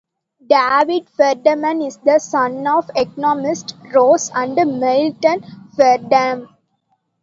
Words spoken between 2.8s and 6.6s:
economists Rose and Milton Friedman.